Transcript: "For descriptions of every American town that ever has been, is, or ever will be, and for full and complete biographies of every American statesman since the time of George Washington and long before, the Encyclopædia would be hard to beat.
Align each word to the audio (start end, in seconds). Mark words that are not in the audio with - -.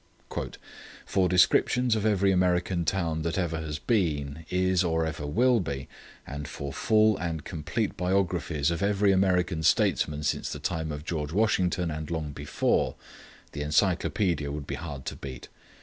"For 1.05 1.29
descriptions 1.29 1.95
of 1.95 2.07
every 2.07 2.31
American 2.31 2.85
town 2.85 3.21
that 3.21 3.37
ever 3.37 3.57
has 3.59 3.77
been, 3.77 4.47
is, 4.49 4.83
or 4.83 5.05
ever 5.05 5.27
will 5.27 5.59
be, 5.59 5.87
and 6.25 6.47
for 6.47 6.73
full 6.73 7.17
and 7.19 7.43
complete 7.45 7.97
biographies 7.97 8.71
of 8.71 8.81
every 8.81 9.11
American 9.11 9.61
statesman 9.61 10.23
since 10.23 10.51
the 10.51 10.57
time 10.57 10.91
of 10.91 11.05
George 11.05 11.31
Washington 11.33 11.91
and 11.91 12.09
long 12.09 12.31
before, 12.31 12.95
the 13.51 13.61
Encyclopædia 13.61 14.51
would 14.51 14.65
be 14.65 14.73
hard 14.73 15.05
to 15.05 15.15
beat. 15.15 15.49